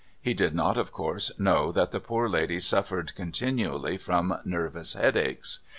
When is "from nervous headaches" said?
3.99-5.59